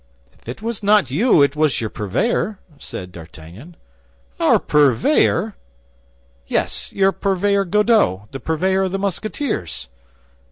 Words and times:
"If 0.33 0.47
it 0.49 0.61
was 0.63 0.81
not 0.81 1.11
you, 1.11 1.43
it 1.43 1.55
was 1.55 1.79
your 1.79 1.91
purveyor," 1.91 2.57
said 2.79 3.11
D'Artagnan. 3.11 3.77
"Our 4.39 4.57
purveyor!" 4.57 5.53
"Yes, 6.47 6.91
your 6.91 7.11
purveyor, 7.11 7.65
Godeau—the 7.65 8.39
purveyor 8.39 8.81
of 8.81 8.93
the 8.93 8.97
Musketeers." 8.97 9.89